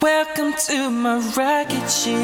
[0.00, 2.14] Welcome to my rocket ship.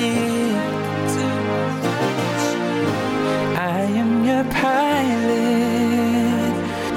[3.59, 5.35] I am your pilot,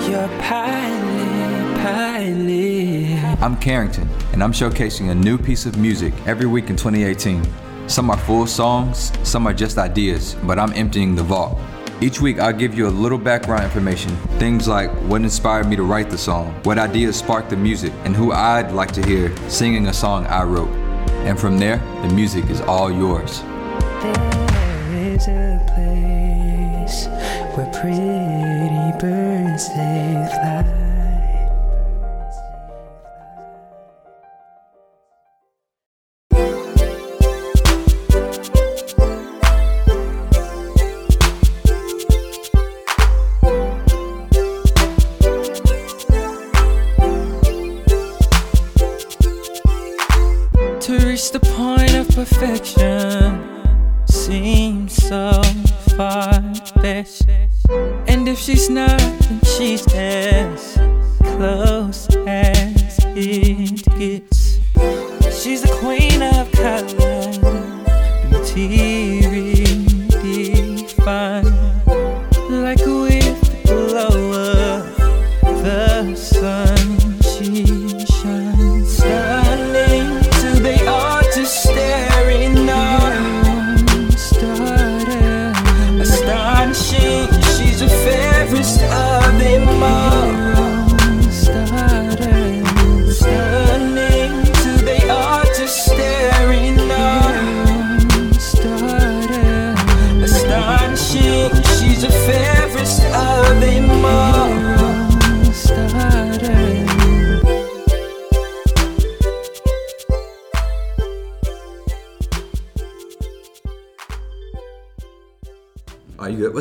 [0.08, 3.42] your pilot, pilot.
[3.42, 7.44] I'm Carrington, and I'm showcasing a new piece of music every week in 2018.
[7.88, 11.58] Some are full songs, some are just ideas, but I'm emptying the vault.
[12.00, 15.82] Each week, I'll give you a little background information, things like what inspired me to
[15.82, 19.88] write the song, what ideas sparked the music, and who I'd like to hear singing
[19.88, 20.70] a song I wrote.
[21.26, 23.42] And from there, the music is all yours.
[23.42, 27.08] There is a place
[27.56, 30.87] where pretty birds they fly.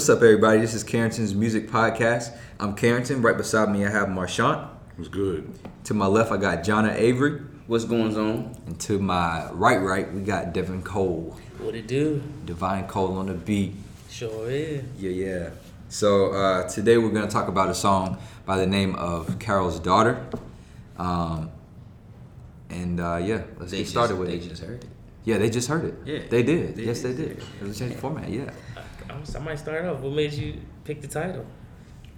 [0.06, 0.60] What's up, everybody?
[0.60, 2.32] This is Carrington's Music Podcast.
[2.60, 3.22] I'm Carrington.
[3.22, 4.68] Right beside me, I have Marchant.
[4.96, 5.52] was good.
[5.82, 7.40] To my left, I got Jonna Avery.
[7.66, 8.56] What's going on?
[8.68, 11.36] And to my right, right, we got Devin Cole.
[11.58, 12.22] What it do?
[12.44, 13.74] Divine Cole on the beat.
[14.08, 14.84] Sure is.
[14.96, 15.50] Yeah, yeah.
[15.88, 20.24] So uh, today we're gonna talk about a song by the name of Carol's Daughter.
[20.98, 21.50] Um,
[22.70, 24.48] and uh, yeah, let's They get started just, with they it.
[24.50, 24.90] just heard it.
[25.24, 25.94] Yeah, they just heard it.
[26.04, 26.20] Yeah.
[26.30, 26.76] they did.
[26.76, 27.16] They yes, did.
[27.16, 27.38] they did.
[27.38, 28.28] It was a change of format.
[28.28, 28.52] Yeah.
[29.10, 30.00] I, might start off.
[30.00, 31.44] What made you pick the title?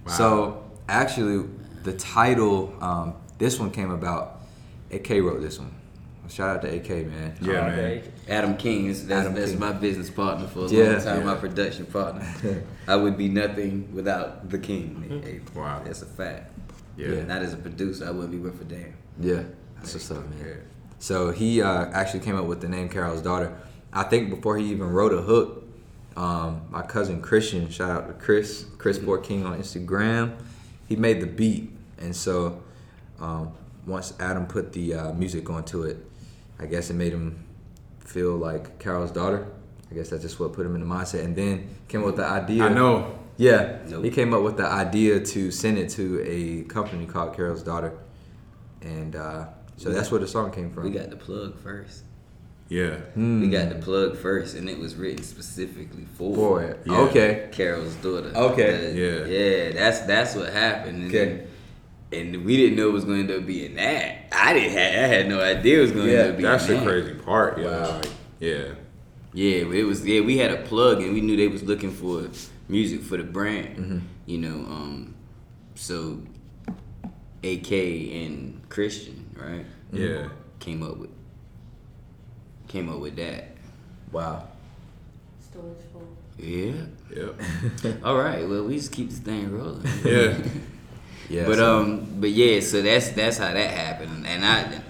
[0.06, 1.46] So actually,
[1.84, 4.40] the title, um, this one came about.
[4.90, 5.74] AK wrote this one.
[6.30, 7.36] Shout out to AK, man.
[7.40, 8.02] Yeah, Oh, man.
[8.28, 9.60] Adam King is that's, Adam that's King.
[9.60, 10.92] my business partner for a Yeah.
[10.92, 11.26] long time.
[11.26, 12.26] My production partner.
[12.88, 15.20] I would be nothing without the King.
[15.24, 15.80] Hey, Wow.
[15.84, 16.52] that's a fact.
[16.98, 17.22] Yeah.
[17.24, 18.94] Not as a producer, I wouldn't be worth a damn.
[19.20, 19.42] Yeah,
[19.76, 20.38] that's what's up, man.
[20.46, 20.54] Yeah.
[20.98, 23.56] So he uh, actually came up with the name Carol's daughter.
[23.92, 25.64] I think before he even wrote a hook,
[26.18, 30.36] um, my cousin Christian, shout out to Chris, Chris Board King on Instagram,
[30.88, 32.60] he made the beat, and so
[33.20, 33.52] um,
[33.86, 35.96] once Adam put the uh, music onto it,
[36.58, 37.44] I guess it made him
[38.00, 39.46] feel like Carol's daughter.
[39.90, 42.16] I guess that's just what put him in the mindset, and then came up with
[42.16, 42.64] the idea.
[42.64, 43.16] I know.
[43.36, 44.02] Yeah, Nope.
[44.04, 47.96] he came up with the idea to send it to a company called Carol's Daughter,
[48.82, 49.46] and uh,
[49.76, 50.82] so that's where the song came from.
[50.82, 52.02] We got the plug first.
[52.68, 52.96] Yeah.
[53.14, 53.40] Hmm.
[53.40, 56.80] We got the plug first, and it was written specifically for, for it.
[56.84, 56.98] Yeah.
[57.00, 57.48] Okay.
[57.52, 58.30] Carol's daughter.
[58.34, 58.90] Okay.
[58.90, 59.24] Uh, Yeah.
[59.24, 61.04] Yeah, that's that's what happened.
[61.04, 61.46] And, Okay.
[62.12, 64.26] and we didn't know it was going to end up being that.
[64.32, 64.72] I didn't.
[64.72, 66.78] Have, I had no idea it was going to Yeah, end up being That's the
[66.82, 67.58] crazy part.
[67.58, 67.64] Yeah.
[67.66, 67.96] Wow.
[67.96, 68.06] Like,
[68.40, 68.64] yeah.
[69.32, 70.04] Yeah, it was.
[70.06, 72.28] Yeah, we had a plug, and we knew they was looking for
[72.68, 73.76] music for the brand.
[73.78, 73.98] Mm-hmm.
[74.26, 75.14] You know, um,
[75.74, 76.20] so
[77.44, 80.28] AK and Christian, right, Yeah.
[80.58, 81.10] came up with
[82.68, 83.48] came up with that.
[84.12, 84.46] Wow.
[85.40, 86.08] Storage full.
[86.38, 86.72] Yeah.
[87.14, 88.02] Yep.
[88.04, 88.48] All right.
[88.48, 89.86] Well, we just keep this thing rolling.
[90.04, 90.36] Yeah.
[91.30, 91.44] Yeah.
[91.44, 92.60] but so- um, but yeah.
[92.60, 94.80] So that's that's how that happened, and I.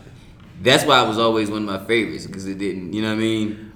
[0.62, 2.92] That's why it was always one of my favorites because it didn't.
[2.92, 3.72] You know what I mean?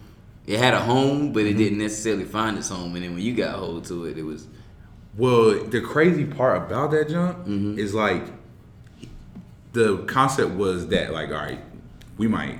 [0.46, 2.94] It had a home, but it didn't necessarily find its home.
[2.94, 4.46] And then when you got hold to it, it was
[5.16, 7.80] Well, the crazy part about that jump Mm-hmm.
[7.80, 8.26] is like
[9.72, 11.60] the concept was that like, all right,
[12.16, 12.58] we might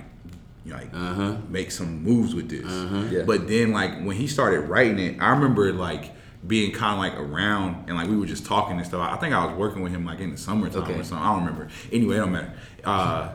[0.66, 1.36] like Uh-huh.
[1.48, 3.12] make some moves with this.
[3.12, 3.24] Yeah.
[3.24, 6.12] But then like when he started writing it, I remember like
[6.46, 9.00] being kind of like around and like we were just talking and stuff.
[9.00, 10.94] I think I was working with him like in the summertime Okay.
[10.98, 11.18] or something.
[11.26, 11.68] I don't remember.
[11.92, 12.52] Anyway, it don't matter.
[12.84, 13.28] Uh,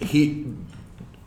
[0.00, 0.46] he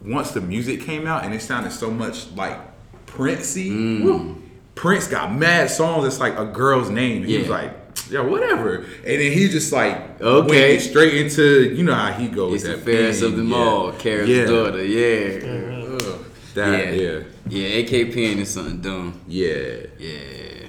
[0.04, 2.60] once the music came out and it sounded so much like
[3.08, 3.70] Princey.
[3.72, 4.42] Mm.
[4.76, 6.06] Prince got mad songs.
[6.06, 7.22] It's like a girl's name.
[7.22, 7.74] And He was like,
[8.10, 8.76] yeah, whatever.
[8.78, 8.86] And
[9.22, 10.70] then he just like Okay.
[10.72, 12.56] went straight into you know how he goes.
[12.56, 13.58] It's the that fairest of them yeah.
[13.58, 13.92] all.
[13.94, 14.46] Carol's yeah.
[14.46, 14.84] daughter.
[14.84, 15.46] Yeah.
[15.46, 16.18] Yeah.
[16.56, 17.20] That yeah.
[17.50, 17.80] Yeah.
[17.80, 19.20] AK Pen is something dumb.
[19.28, 20.68] yeah, Yeah.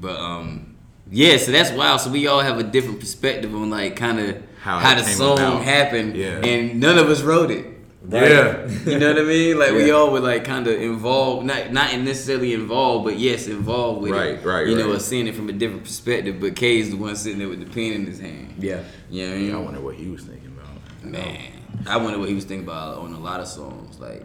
[0.00, 0.76] But um
[1.10, 2.00] yeah, so that's wild.
[2.00, 5.38] So we all have a different perspective on like kind of How how, the song
[5.38, 5.62] about.
[5.62, 6.40] happened, Yeah.
[6.44, 7.66] and none of us wrote it.
[8.10, 9.58] Yeah, You know what I mean?
[9.58, 14.02] Like we all were like kind of involved, not not necessarily involved, but yes, involved
[14.02, 14.44] with Right, it.
[14.44, 14.96] right, You know, right.
[14.96, 16.40] or seeing it from a different perspective.
[16.40, 18.54] But Kay's the one sitting there with the pen in his hand.
[18.58, 18.82] Yeah.
[19.10, 19.54] You know I mean?
[19.54, 21.04] I wonder what he was thinking about.
[21.04, 21.52] Man,
[21.86, 24.22] I wonder what he was thinking about on a lot of songs, like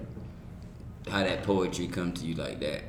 [1.09, 2.83] how that poetry come to you like that.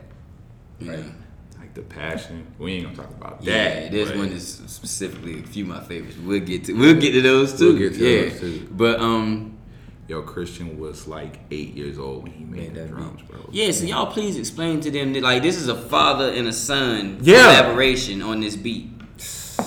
[0.81, 0.99] You Right.
[1.01, 1.13] know?
[1.59, 2.47] Like the passion.
[2.59, 3.47] We ain't gonna talk about that.
[3.47, 6.17] Yeah, this one is specifically a few of my favorites.
[6.17, 7.71] We'll get to we'll get to those too.
[7.75, 8.29] We'll get to yeah.
[8.31, 8.69] those too.
[8.71, 9.58] But um,
[10.09, 13.41] Yo, Christian was like eight years old when he made, Made the that drums, bro.
[13.53, 13.71] yeah.
[13.73, 17.19] So y'all please explain to them that like this is a father and a son
[17.21, 17.43] Yeah.
[17.61, 18.89] collaboration on this beat,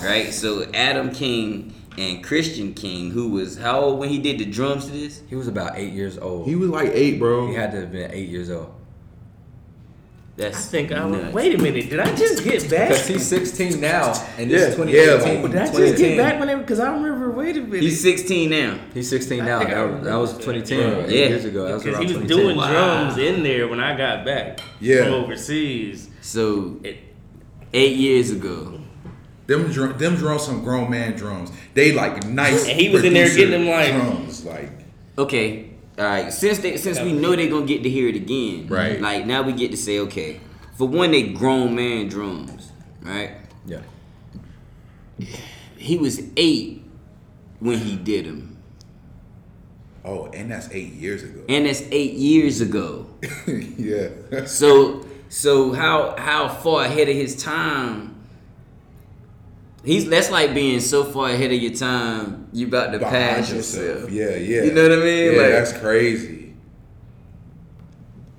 [0.02, 0.34] right?
[0.34, 4.86] So Adam King and Christian King, who was how old when he did the drums
[4.86, 5.22] to this?
[5.28, 6.48] He was about eight years old.
[6.48, 7.46] He was like eight, bro.
[7.46, 8.74] He had to have been eight years old.
[10.42, 11.32] That's I think uh, I was.
[11.34, 11.88] Wait a minute.
[11.90, 12.88] Did I just get back?
[12.88, 15.42] Because he's 16 now, and this Yeah, is 2018.
[15.42, 16.60] yeah, Did I just get back whenever?
[16.62, 17.30] Because I remember.
[17.30, 17.82] Wait a minute.
[17.82, 18.78] He's 16 now.
[18.94, 19.58] He's 16 I now.
[19.64, 20.66] That, was- that was remember that.
[20.66, 21.10] 2010.
[21.10, 21.24] Yeah.
[21.24, 21.64] Eight years ago.
[21.66, 22.70] That was because around he was doing Wow.
[23.04, 25.04] drums in there when I got back Yeah.
[25.04, 26.08] from overseas.
[26.20, 26.98] So It,
[27.72, 28.80] eight years ago.
[29.46, 31.50] Them drum, them drums, some grown man drums.
[31.74, 32.68] They like nice.
[32.68, 34.70] And he was in there getting them, like- drums, like
[35.18, 35.70] Okay.
[36.02, 36.32] All right.
[36.32, 39.00] Since they since we know they're gonna get to hear it again, Right.
[39.00, 40.40] Like now we get to say, okay,
[40.76, 42.72] for one, they grown man drums,
[43.02, 43.36] right?
[43.64, 43.82] Yeah.
[45.76, 46.84] He was eight
[47.60, 48.56] when he did them,
[50.04, 51.44] oh, and that's eight years ago.
[51.48, 53.06] and that's eight years ago.
[53.46, 54.08] yeah.
[54.46, 58.11] So so how how far ahead of his time?
[59.84, 62.48] He's that's like being so far ahead of your time.
[62.52, 64.10] You about to Behind pass yourself.
[64.10, 64.62] Yeah, yeah.
[64.62, 65.32] You know what I mean?
[65.34, 66.54] Yeah, Like- that's crazy.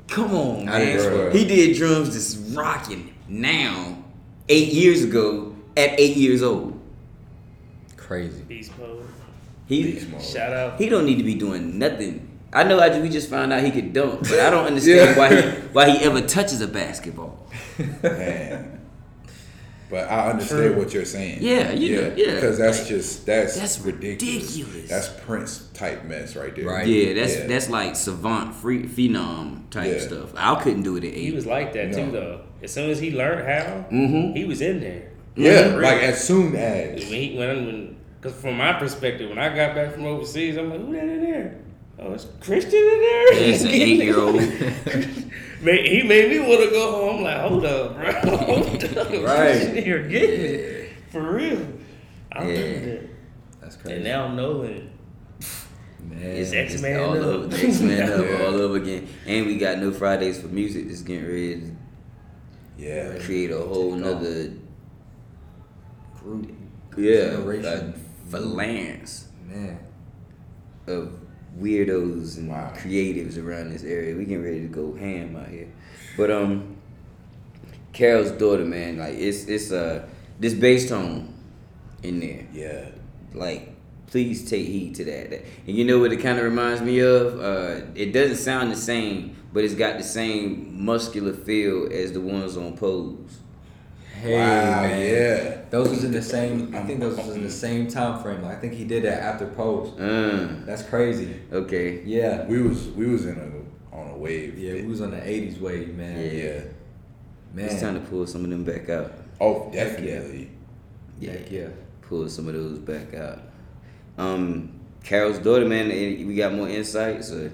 [0.08, 1.14] Come on, Out of this man.
[1.14, 1.34] world.
[1.34, 3.98] He did drums just rocking now,
[4.48, 6.80] eight years ago, at eight years old.
[7.98, 8.44] Crazy.
[8.44, 9.04] beast mode.
[9.66, 10.22] He Beast mode.
[10.22, 10.80] Shout out.
[10.80, 12.30] he don't need to be doing nothing.
[12.52, 15.34] I know I, we just found out he could dunk, but I don't understand why
[15.42, 17.48] he why he ever touches a basketball.
[18.04, 18.82] Man.
[19.94, 21.38] But I understand what you're saying.
[21.42, 22.34] Yeah, you know, yeah.
[22.34, 24.58] Because that's just that's That's ridiculous.
[24.58, 24.90] ridiculous.
[24.90, 26.66] That's Prince type mess right there.
[26.66, 26.88] Right.
[26.88, 27.46] Yeah, that's Yeah.
[27.46, 30.00] that's like savant free phenom type Yeah.
[30.00, 30.34] stuff.
[30.36, 31.26] I couldn't do it at eight.
[31.26, 32.06] He was like that No.
[32.06, 32.40] too, though.
[32.64, 34.36] As soon as he learned how, Mhm.
[34.36, 35.04] he was in there.
[35.36, 37.04] Yeah, like as soon as When as.
[37.04, 40.80] he when, when Cause from my perspective, when I got back from overseas, I'm like,
[40.80, 41.56] who that in there?
[42.00, 43.34] Oh, it's Christian in there.
[43.34, 44.42] Yeah, it's an eight-year-old.
[45.64, 47.18] Man, he made me want to go home.
[47.18, 48.12] I'm like, hold up, bro.
[48.38, 49.10] Hold up.
[49.24, 49.52] Right.
[49.62, 50.90] Christian here getting it.
[51.12, 51.66] For real.
[52.32, 52.60] I Yeah.
[52.60, 53.10] remember that.
[53.62, 53.96] That's crazy.
[53.96, 54.90] And now I'm knowing.
[56.10, 56.20] Man.
[56.22, 57.24] It's It's X-Men all up.
[57.24, 59.08] over, X Men up all over again.
[59.26, 61.72] And we got no Fridays for music that's getting ready to
[62.78, 63.18] Yeah.
[63.20, 64.52] create a whole Kick nother
[66.20, 66.52] Group.
[66.98, 67.66] yeah Generation.
[68.26, 69.80] a phalanx Man.
[70.88, 71.14] of
[71.60, 72.74] weirdos and Wow.
[72.76, 74.16] creatives around this area.
[74.16, 75.68] We getting ready to go ham out here.
[76.18, 76.78] But um
[77.92, 80.06] Carol's daughter, man, like it's it's uh
[80.40, 81.34] this bass tone
[82.02, 82.46] in there.
[82.54, 82.86] Yeah.
[83.34, 83.70] Like
[84.08, 85.30] please take heed to that.
[85.32, 87.40] That- And you know what it kind of reminds me of?
[87.40, 92.22] Uh it doesn't sound the same, but it's got the same muscular feel as the
[92.22, 93.40] ones on Pose.
[94.24, 95.02] Hey, Wow, man.
[95.02, 95.62] yeah.
[95.70, 96.74] Those was in the same.
[96.74, 98.42] I think those was in the same time frame.
[98.42, 100.00] Like, I think he did that after Pose.
[100.00, 101.42] Uh, That's crazy.
[101.52, 102.02] okay.
[102.06, 102.46] Yeah.
[102.48, 104.58] We was we was in a on a wave.
[104.58, 106.18] Yeah, we was on the '80s wave, man.
[106.20, 106.32] Yeah.
[106.32, 106.62] Yeah.
[107.54, 107.66] Man.
[107.66, 109.12] It's time to pull some of them back out.
[109.42, 110.50] Oh, definitely.
[111.22, 111.68] Heck yeah.
[112.02, 113.40] pull some of those back out.
[114.18, 115.90] Um, Carol's daughter, man.
[115.90, 117.30] We got more insights.
[117.32, 117.52] Or,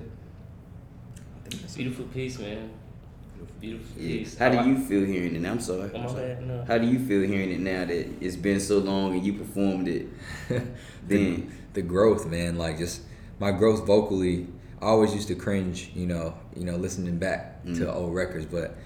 [1.75, 2.69] Beautiful piece, man.
[3.59, 4.25] Beautiful yeah.
[4.39, 5.47] How do you feel hearing it?
[5.47, 5.91] I'm sorry.
[5.93, 6.35] Oh, I'm sorry.
[6.35, 6.63] bad, no.
[6.65, 9.87] How do you feel hearing it now that it's been so long and you performed
[9.87, 10.07] it?
[11.07, 12.57] then the growth, man.
[12.57, 13.01] Like just
[13.39, 14.47] my growth vocally.
[14.81, 17.77] I always used to cringe, you know, you know, listening back Mm.
[17.79, 18.77] to old records, but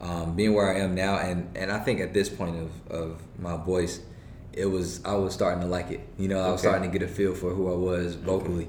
[0.00, 3.22] um, being where I am now, and and I think at this point of of
[3.38, 4.00] my voice,
[4.54, 6.00] it was I was starting to like it.
[6.18, 6.70] You know, I was Okay.
[6.70, 8.68] starting to get a feel for who I was vocally,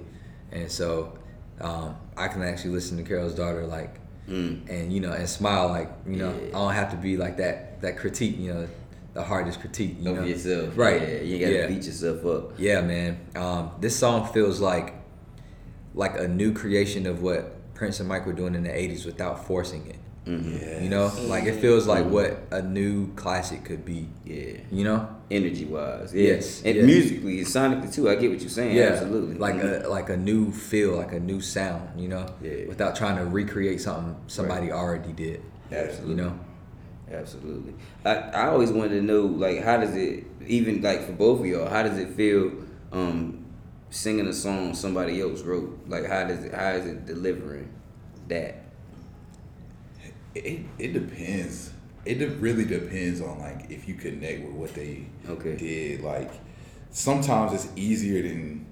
[0.51, 1.17] and so
[1.62, 3.95] um, I can actually listen to Carol's daughter like.
[4.29, 4.69] Mm.
[4.69, 6.47] And you know, and smile like you know, Yeah.
[6.49, 7.81] I don't have to be like that.
[7.81, 8.67] That critique, you know,
[9.13, 9.97] the hardest critique.
[9.99, 10.23] You of know?
[10.23, 11.01] yourself, right?
[11.01, 11.67] Yeah, you gotta yeah.
[11.67, 12.53] beat yourself up.
[12.57, 13.19] Yeah, man.
[13.35, 14.95] Um, this song feels like
[15.93, 19.45] like a new creation of what Prince and Mike were doing in the '80s without
[19.45, 19.97] forcing it.
[20.25, 20.83] Mhm.
[20.83, 24.07] You know, like it feels like what a new classic could be.
[24.23, 24.57] Yeah.
[24.71, 26.33] You know, Energy wise, yeah.
[26.35, 26.83] Yes, and yeah.
[26.85, 28.09] musically, sonically too.
[28.09, 28.75] I get what you're saying.
[28.75, 28.83] Yeah.
[28.93, 29.35] absolutely.
[29.35, 29.85] like Mhm.
[29.85, 31.99] a like a new feel, like a new sound.
[31.99, 32.67] You know, Yeah.
[32.67, 35.41] without trying to recreate something somebody already did.
[35.71, 36.09] Absolutely.
[36.15, 36.39] You know,
[37.11, 37.73] Absolutely.
[38.05, 41.45] I, I always wanted to know, like, how does it, even like for both of
[41.45, 42.51] y'all, how does it feel
[42.91, 43.45] um,
[43.91, 45.79] singing a song somebody else wrote?
[45.87, 47.69] Like, how does it, how is it delivering
[48.29, 48.62] that?
[50.35, 51.71] It, it depends.
[52.05, 55.55] It de- really depends on like if you connect with what they Okay.
[55.55, 56.01] did.
[56.01, 56.31] Like
[56.91, 58.65] sometimes it's easier than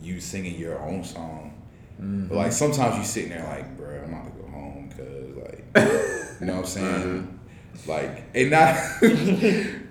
[0.00, 1.62] you singing your own song.
[2.00, 2.26] Mm-hmm.
[2.28, 5.64] But like sometimes you sitting there like, bro, I'm about to go home because like,
[6.40, 7.18] you know what I'm saying?
[7.18, 7.92] Uh-huh.
[7.92, 8.76] Like, and not.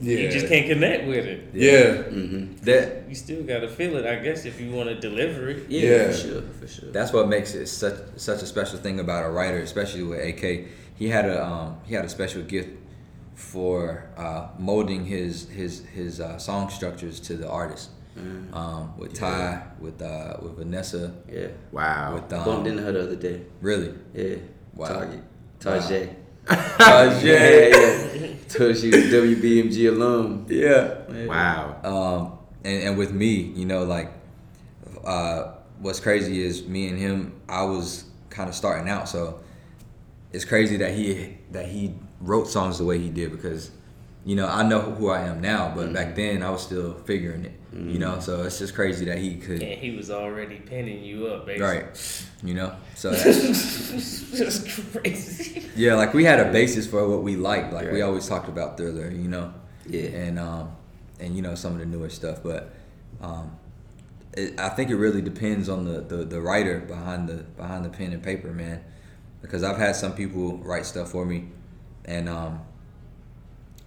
[0.00, 0.18] yeah.
[0.18, 1.50] You just can't connect with it.
[1.52, 2.02] Yeah.
[2.10, 2.56] Mm-hmm.
[2.64, 5.68] that You still gotta feel it, I guess, if you want to deliver it.
[5.68, 6.06] Yeah, Yeah.
[6.10, 6.90] for sure, for sure.
[6.92, 10.66] that's what makes it such such a special thing about a writer, especially with AK.
[10.96, 12.70] He had a um, he had a special gift
[13.34, 17.90] for uh, molding his his his uh, song structures to the artist.
[18.52, 21.46] Um, with Ty, with uh, with Vanessa, yeah.
[21.72, 22.14] Wow.
[22.14, 23.40] with Bumped um, into her the other day.
[23.62, 24.36] really Yeah.
[24.74, 24.88] Wow.
[24.88, 25.22] Target.
[25.64, 25.80] Wow.
[26.46, 27.22] Tajay.
[27.24, 28.34] yeah, yeah.
[28.48, 30.46] Told she was WBMG alum.
[30.48, 31.26] yeah.
[31.26, 31.76] Wow.
[31.84, 34.12] um, and, and with me, you know, like,
[35.04, 37.40] uh, what's crazy is me and him.
[37.48, 39.40] I was kind of starting out, so
[40.32, 43.70] it's crazy that he that he wrote songs the way he did because,
[44.24, 47.44] you know, I know who I am now, but back then I was still figuring
[47.44, 47.52] it.
[47.72, 51.28] You know, so it's just crazy that he could, And he was already pinning you
[51.28, 51.76] up, basically.
[51.78, 52.26] right?
[52.42, 55.66] You know, so that's, That's crazy.
[55.76, 57.72] yeah, like we had a basis for what we liked.
[57.72, 59.54] Like we always talked about Thriller, you know.
[59.86, 60.02] Yeah.
[60.08, 60.72] and um,
[61.20, 62.42] and you know some of the newer stuff.
[62.42, 62.74] But
[63.20, 63.56] um,
[64.36, 67.88] it, I think it really depends on the, the, the writer behind the behind the
[67.90, 68.82] pen and paper, man.
[69.42, 71.50] Because I've had some people write stuff for me,
[72.04, 72.62] and um,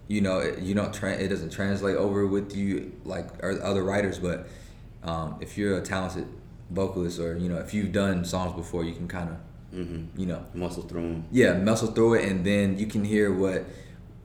[0.07, 3.83] you know it, you don't tra- it doesn't translate over with you like or other
[3.83, 4.19] writers.
[4.19, 4.47] But
[5.03, 6.27] um, if you're a talented
[6.69, 9.37] vocalist, or you know if you've done songs before, you can kind of
[9.73, 10.19] Mm-hmm.
[10.21, 11.25] you know Muscle thrown.
[11.31, 13.65] yeah muscle through it and then you can hear what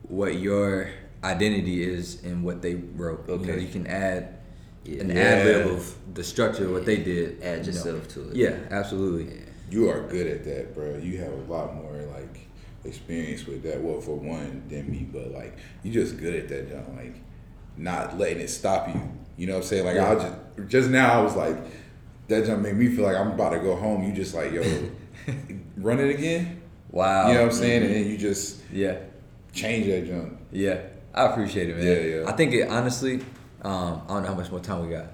[0.03, 0.91] what your
[1.23, 3.59] identity is in what they wrote you know Okay.
[3.63, 4.37] you can add
[4.85, 5.01] Yeah.
[5.01, 5.15] an Yeah.
[5.23, 7.77] ad lib of the structure of what they did Add you know.
[7.79, 8.35] yourself to it.
[8.35, 10.97] yeah absolutely You are good at that, bro.
[10.97, 12.47] You have a lot more like
[12.83, 13.81] experience with that.
[13.81, 16.95] Well, for one, than me, but like you just good at that, John.
[16.95, 17.15] Like
[17.77, 19.01] not letting it stop you.
[19.37, 19.85] You know what I'm saying?
[19.85, 21.57] Like I just just now I was like
[22.27, 24.03] that jump made me feel like I'm about to go home.
[24.03, 24.61] You just like yo,
[25.77, 26.61] run it again.
[26.91, 27.83] wow You know what I'm saying?
[27.83, 28.97] And then you just yeah
[29.53, 30.37] change that jump.
[30.51, 30.79] yeah
[31.11, 32.29] i appreciate it man Yeah, yeah.
[32.29, 33.15] i think it honestly
[33.63, 35.07] um, i don't know how much more time we got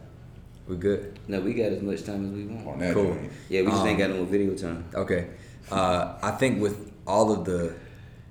[0.67, 2.83] we good No, we got as much time as we want.
[2.83, 3.13] On Cool.
[3.13, 3.31] joint.
[3.47, 4.83] Yeah, we just Um, ain't got no more video time.
[4.93, 5.27] Okay.
[5.71, 7.75] Uh, I think with all of the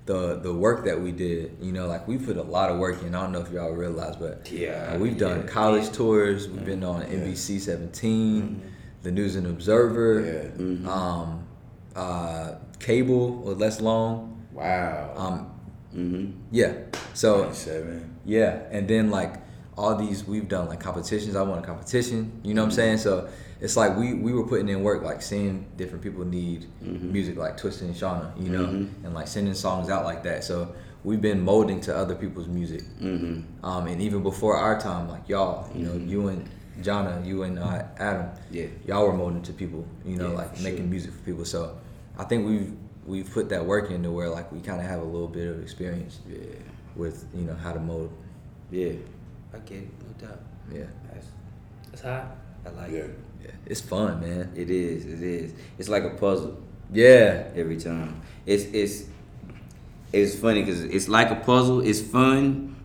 [0.05, 3.01] the the work that we did, you know, like we put a lot of work
[3.01, 3.15] in.
[3.15, 5.47] I don't know if y'all realize, but Yeah, uh, we've done yeah.
[5.47, 6.47] college tours.
[6.47, 8.61] We've been on NBC 17,
[9.01, 10.61] the News and Observer, Yeah.
[10.63, 10.87] Mm-hmm.
[10.87, 11.47] um,
[11.95, 14.45] uh, cable with Les Long.
[14.53, 15.13] Wow.
[15.15, 15.51] Um,
[15.95, 16.31] Mm-hmm.
[16.51, 16.73] yeah.
[17.13, 18.17] So 27.
[18.25, 19.35] yeah, and then like
[19.77, 21.35] all these we've done like competitions.
[21.37, 22.41] I won a competition.
[22.43, 22.97] You know what I'm saying?
[22.97, 23.29] So
[23.61, 27.57] it's like we we were putting in work, like seeing different people need music, like
[27.57, 30.43] Twisted and Shauna, you know, and like sending songs out like that.
[30.43, 33.65] So we've been molding to other people's music, Mm-hmm.
[33.65, 36.49] um, and even before our time, like y'all, you know, you and
[36.81, 38.67] Jonna, you and uh, Adam, Yeah.
[38.85, 40.87] y'all were molding to people, you know, Yeah, like making sure.
[40.87, 41.45] music for people.
[41.45, 41.77] So
[42.17, 42.73] I think we've
[43.05, 45.61] we've put that work into where like we kind of have a little bit of
[45.61, 46.37] experience Yeah.
[46.95, 48.11] with you know how to mold.
[48.71, 48.93] Yeah.
[49.53, 49.89] I get it,
[50.21, 50.39] no doubt.
[50.73, 50.85] Yeah.
[51.13, 51.27] That's,
[51.93, 52.35] It's hot.
[52.65, 52.97] I like Yeah.
[53.07, 53.19] it.
[53.45, 54.51] Yeah, it's fun, man.
[54.55, 55.53] It is, it is.
[55.77, 56.57] It's like a puzzle
[56.91, 58.21] Yeah, every time.
[58.45, 59.05] It's it's
[60.11, 61.81] it's funny because it's like a puzzle.
[61.81, 62.75] It's fun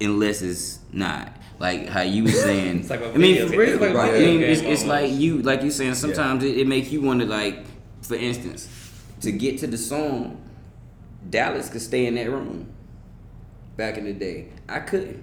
[0.00, 1.32] unless it's not.
[1.58, 2.80] Like how you were saying.
[2.80, 3.82] It's like a I mean, for real.
[3.82, 5.94] It's like a I mean, game it's, it's like you, like you saying.
[5.94, 7.64] Sometimes it, it make you want to like,
[8.02, 8.68] for instance,
[9.22, 10.40] to get to the song,
[11.28, 12.72] Dallas could stay in that room.
[13.76, 15.22] Back in the day, I couldn't.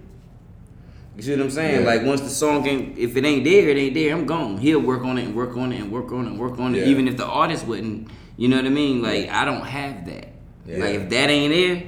[1.15, 1.81] You see what I'm saying?
[1.81, 1.87] Yeah.
[1.87, 4.15] Like once the song ain't, if it ain't there, it ain't there.
[4.15, 4.57] I'm gone.
[4.57, 6.73] He'll work on it and work on it and work on it and work on
[6.75, 6.79] it.
[6.79, 6.85] Yeah.
[6.85, 9.01] Even if the artist wouldn't, you know what I mean?
[9.01, 10.29] Like I don't have that.
[10.65, 10.77] Yeah.
[10.77, 11.83] Like if that ain't there,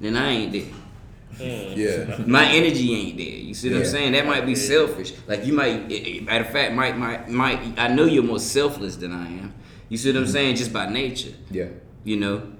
[0.00, 0.62] then I ain't there.
[1.36, 1.76] Mm.
[1.76, 2.24] Yeah.
[2.26, 3.26] My energy ain't there.
[3.26, 4.12] You see what I'm saying?
[4.12, 5.12] That might be selfish.
[5.26, 7.78] Like you might, eh, eh, matter of fact, might, might, might.
[7.78, 9.54] I know you're more selfless than I am.
[9.88, 10.56] You see what I'm saying?
[10.56, 11.66] Just by nature, yeah,
[12.04, 12.52] you know.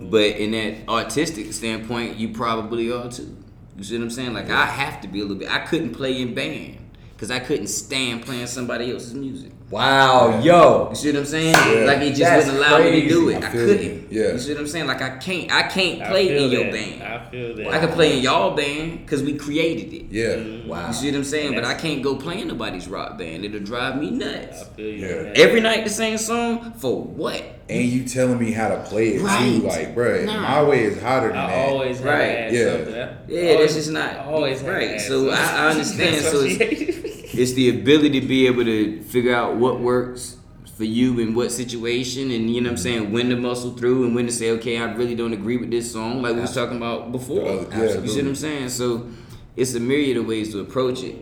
[0.00, 3.41] But in that artistic standpoint, you probably are too.
[3.76, 4.34] You see what I'm saying?
[4.34, 5.50] Like I have to be a little bit.
[5.50, 6.78] I couldn't play in band
[7.14, 9.52] because I couldn't stand playing somebody else's music.
[9.70, 10.90] Wow, yo.
[10.90, 11.54] You see what I'm saying?
[11.54, 11.86] Yeah.
[11.86, 13.42] Like it just That's wouldn't allow me to do it.
[13.42, 13.82] I I, couldn't.
[13.82, 14.06] you.
[14.10, 14.32] Yeah.
[14.32, 14.86] You see what I'm saying?
[14.86, 15.50] Like I can't.
[15.50, 16.72] I can't play feel in your that.
[16.72, 17.02] band.
[17.02, 17.66] I feel that.
[17.68, 20.06] I can play in y'all band because we created it.
[20.10, 20.26] Yeah.
[20.34, 20.68] Mm-hmm.
[20.68, 20.88] Wow.
[20.88, 21.54] You see what I'm saying?
[21.54, 23.46] But I can't go play in nobody's rock band.
[23.46, 24.64] It'll drive me I nuts.
[24.76, 25.06] feel you.
[25.06, 25.32] Yeah.
[25.36, 27.42] Every night the same song for what?
[27.80, 29.60] And you telling me how to play it Right.
[29.60, 30.40] too, like, bruh, Nah.
[30.42, 31.68] my way is hotter than I that.
[31.68, 32.50] always Right.
[32.50, 32.76] to Yeah.
[32.76, 32.94] something.
[32.94, 32.98] I
[33.28, 35.00] Yeah, always- that's just not always right.
[35.00, 35.34] So I.
[35.36, 36.16] I understand.
[36.24, 40.36] So it's, it's the ability to be able to figure out what works
[40.76, 44.04] for you in what situation and you know what I'm saying when to muscle through
[44.04, 46.54] and when to say okay I really don't agree with this song like we was
[46.54, 48.00] talking about before Uh, yeah.
[48.00, 49.06] you see what I'm saying so
[49.54, 51.16] it's a myriad of ways to approach it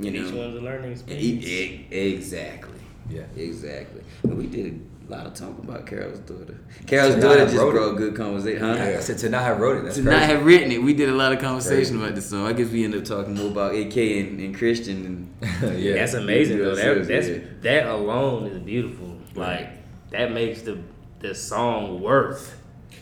[0.00, 1.44] you Each know one's a learning experience.
[1.90, 2.78] exactly
[3.14, 3.20] Yeah.
[3.36, 7.56] exactly but we did a lot of talking about Carol's daughter Carol's Tonight daughter just
[7.56, 7.72] wrote it.
[7.74, 8.96] brought good conversation huh Yeah.
[8.98, 9.84] I said to not have wrote it.
[9.84, 10.16] That's to crazy.
[10.18, 12.04] not have written it, we did a lot of conversation Crazy.
[12.04, 12.46] about this song.
[12.46, 15.06] I guess we ended up talking more about AK and, and Christian
[15.42, 15.94] and yeah.
[15.94, 16.74] That's amazing though.
[16.74, 17.38] That, that's yeah.
[17.62, 19.16] that alone is beautiful.
[19.34, 19.68] Like
[20.10, 20.78] that makes the
[21.20, 22.56] the song worth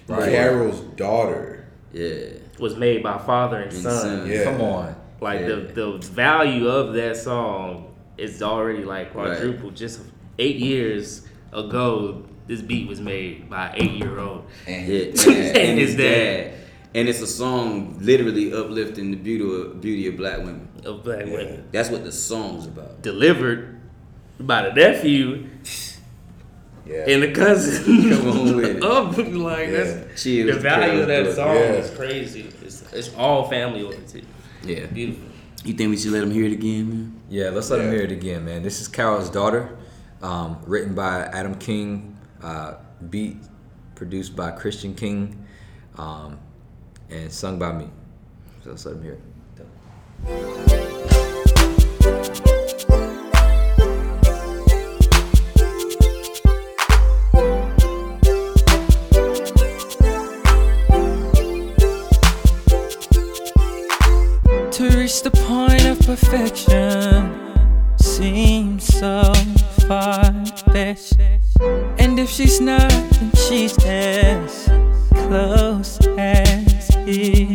[0.08, 0.30] Right.
[0.30, 1.66] Carol's daughter.
[1.92, 2.30] yeah.
[2.58, 4.00] was made by father and And son.
[4.00, 4.26] son.
[4.30, 4.44] Yeah.
[4.44, 4.96] Come on.
[5.20, 5.48] Like Yeah.
[5.48, 9.36] the the value of that song is already like Right.
[9.36, 9.70] quadruple.
[9.70, 10.00] Just
[10.38, 14.46] eight years ago, this beat was made by an eight year old.
[14.66, 15.56] And his and, dad.
[15.56, 16.54] And his dad.
[16.94, 20.68] And it's a song literally uplifting the beauty of, beauty of black women.
[20.84, 21.32] Of black Yeah.
[21.32, 23.02] women That's what the song's about.
[23.02, 23.80] delivered
[24.40, 25.46] by the nephew
[26.86, 27.04] Yeah.
[27.08, 28.08] and the cousin.
[28.10, 28.76] Come on with it.
[28.82, 29.84] Of oh, like Yeah.
[29.84, 31.58] that's She the value of that song daughter.
[31.60, 31.72] Yeah.
[31.72, 32.46] is crazy.
[32.64, 34.24] It's, it's all family oriented.
[34.64, 34.86] Yeah.
[34.86, 35.24] Beautiful.
[35.64, 37.20] You think we should let them hear it again, man?
[37.28, 38.62] Yeah, let's let him hear it again, man.
[38.62, 39.76] This is Carol's daughter,
[40.22, 42.74] um, written by Adam King, uh,
[43.10, 43.36] beat
[43.94, 45.44] produced by Christian King,
[45.96, 46.38] um,
[47.10, 47.88] and sung by me.
[48.62, 49.20] So let's let him hear it.
[64.72, 67.34] To reach the point of perfection
[67.98, 69.32] seems so
[71.98, 74.66] And if she's not, then she's as
[75.14, 77.47] close as it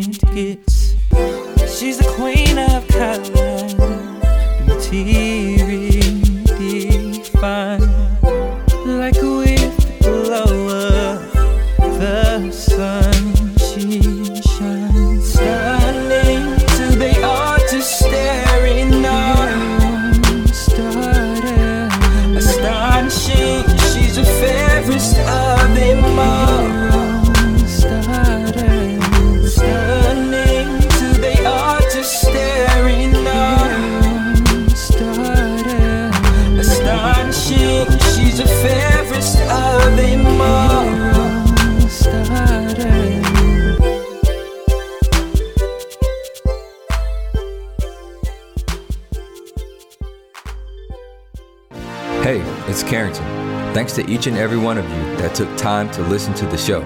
[54.44, 56.82] every one of you that took time to listen to the show.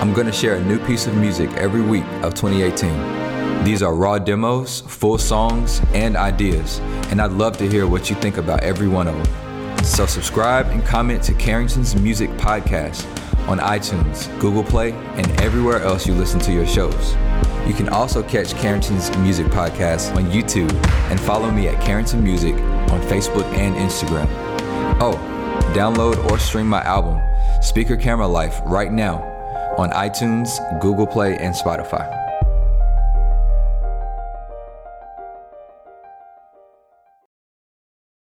[0.00, 3.64] I'm going to share a new piece of music every week of 2018.
[3.64, 6.78] These are raw demos, full songs, and ideas,
[7.10, 9.84] and I'd love to hear what you think about every one of them.
[9.84, 13.04] So subscribe and comment to Carrington's Music Podcast
[13.46, 17.12] on iTunes, Google Play, and everywhere else you listen to your shows.
[17.66, 20.72] You can also catch Carrington's Music Podcast on YouTube
[21.10, 24.26] and follow me at Carrington Music on Facebook and Instagram.
[24.98, 25.35] Oh,
[25.74, 27.20] download or stream my album,
[27.62, 29.22] Speaker Camera Life, right now
[29.78, 30.48] on iTunes,
[30.80, 32.25] Google Play, and Spotify.